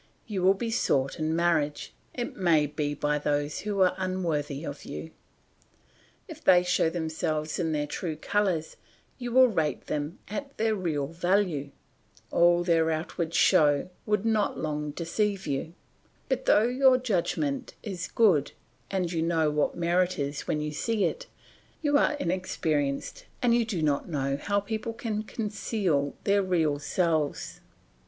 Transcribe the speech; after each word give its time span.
You 0.25 0.41
will 0.41 0.55
be 0.55 0.71
sought 0.71 1.19
in 1.19 1.35
marriage, 1.35 1.93
it 2.15 2.35
may 2.35 2.65
be 2.65 2.95
by 2.95 3.19
those 3.19 3.59
who 3.59 3.81
are 3.81 3.93
unworthy 3.99 4.63
of 4.65 4.83
you. 4.83 5.11
If 6.27 6.43
they 6.43 6.63
showed 6.63 6.93
themselves 6.93 7.59
in 7.59 7.71
their 7.71 7.85
true 7.85 8.15
colours, 8.15 8.77
you 9.19 9.31
would 9.33 9.55
rate 9.55 9.85
them 9.85 10.17
at 10.27 10.57
their 10.57 10.73
real 10.73 11.05
value; 11.05 11.69
all 12.31 12.63
their 12.63 12.89
outward 12.89 13.35
show 13.35 13.91
would 14.07 14.25
not 14.25 14.57
long 14.57 14.89
deceive 14.89 15.45
you; 15.45 15.75
but 16.29 16.45
though 16.45 16.63
your 16.67 16.97
judgment 16.97 17.75
is 17.83 18.07
good 18.07 18.53
and 18.89 19.11
you 19.11 19.21
know 19.21 19.51
what 19.51 19.77
merit 19.77 20.17
is 20.17 20.47
when 20.47 20.59
you 20.61 20.71
see 20.71 21.05
it, 21.05 21.27
you 21.83 21.95
are 21.99 22.13
inexperienced 22.13 23.27
and 23.39 23.53
you 23.53 23.63
do 23.65 23.83
not 23.83 24.09
know 24.09 24.35
how 24.41 24.59
people 24.59 24.93
can 24.93 25.21
conceal 25.21 26.15
their 26.23 26.41
real 26.41 26.79
selves. 26.79 27.59